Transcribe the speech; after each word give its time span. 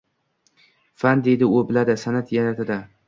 Fan, 1.03 1.21
deydi 1.27 1.49
u, 1.59 1.61
biladi, 1.73 1.97
san’at— 2.05 2.33
yaratadi. 2.39 2.81